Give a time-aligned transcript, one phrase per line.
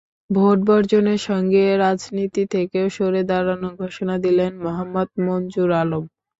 [0.31, 6.03] Vote বর্জনের সঙ্গে রাজনীতি থেকেও সরে দাঁড়ানোর ঘোষণা দিলেন মোহাম্মদ মনজুর আলম।